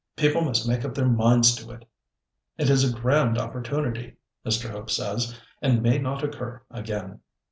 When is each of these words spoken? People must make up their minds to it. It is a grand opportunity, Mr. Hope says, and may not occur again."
People 0.15 0.41
must 0.41 0.67
make 0.67 0.83
up 0.83 0.95
their 0.95 1.07
minds 1.07 1.53
to 1.57 1.69
it. 1.69 1.85
It 2.57 2.71
is 2.71 2.83
a 2.83 2.91
grand 2.91 3.37
opportunity, 3.37 4.15
Mr. 4.43 4.67
Hope 4.71 4.89
says, 4.89 5.39
and 5.61 5.83
may 5.83 5.99
not 5.99 6.23
occur 6.23 6.63
again." 6.71 7.19